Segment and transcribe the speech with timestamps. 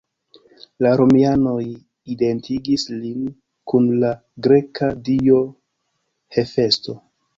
[0.85, 1.65] La romianoj
[2.15, 3.29] identigis lin
[3.73, 4.11] kun la
[4.49, 5.41] greka dio
[6.39, 6.99] Hefesto.